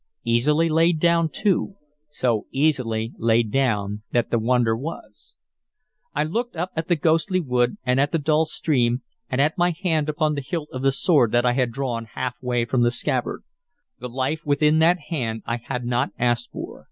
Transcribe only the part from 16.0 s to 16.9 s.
asked for.